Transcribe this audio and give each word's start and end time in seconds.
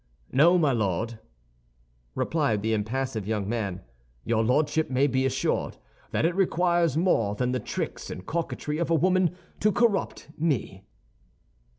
"No, 0.31 0.57
my 0.57 0.71
Lord," 0.71 1.19
replied 2.15 2.63
the 2.63 2.73
impassive 2.73 3.27
young 3.27 3.47
man; 3.47 3.81
"your 4.25 4.43
Lordship 4.43 4.89
may 4.89 5.05
be 5.05 5.27
assured 5.27 5.77
that 6.09 6.25
it 6.25 6.33
requires 6.33 6.97
more 6.97 7.35
than 7.35 7.51
the 7.51 7.59
tricks 7.59 8.09
and 8.09 8.25
coquetry 8.25 8.79
of 8.79 8.89
a 8.89 8.95
woman 8.95 9.35
to 9.59 9.71
corrupt 9.71 10.29
me." 10.39 10.85